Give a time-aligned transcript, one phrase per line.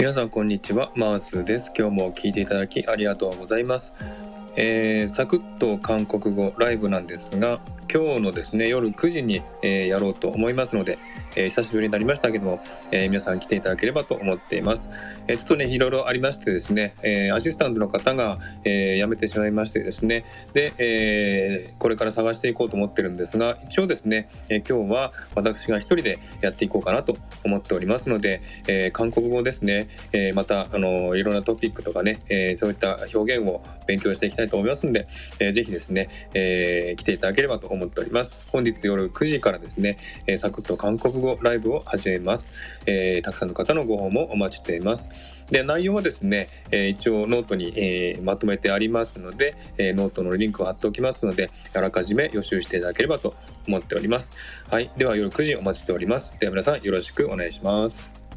[0.00, 0.90] 皆さんこんにちは。
[0.96, 1.70] マースです。
[1.76, 3.92] 今日も聞いていただきありがとうございます。
[4.56, 7.60] えー、サクッと韓国語ライブなんですが
[7.92, 10.96] 今日のですね夜9時に、えー、やろうと思いますので、
[11.34, 12.60] えー、久しぶりになりましたけども、
[12.92, 14.88] え皆さん来ていただければと思っています、
[15.26, 35.08] えちょっとねいろいろありましてですね、えアシスタントの方が、え辞めてしまいましてですねで、えこれから探していこうと思ってるんですが一応ですね、え今日は私が一人でやっていこうかなと思っておりますので、え韓国語ですね、えまたあのいろんなトピックとかね、えそういった表現を勉強していきたいと思いますので、
[35.40, 38.44] えー、ぜひですね、えー、来ていただければと思思っております。
[38.48, 42.46] 本日夜9時からですね、えー、サクッと韓国語ライブを始めます。
[42.86, 45.08] えー、たくさんの方のご訪問お待ちしています。
[45.50, 53.34] で、内容はですね、えー、一応ノートに、えー、まとめてありますので、えー、ノートのリンクを貼っておきますので、あらかじめ予習していただければと
[53.66, 54.30] 思っております。
[54.68, 54.90] はい。
[54.96, 56.38] では夜9時お待ちしております。
[56.38, 58.29] では皆さんよろしくお願いします。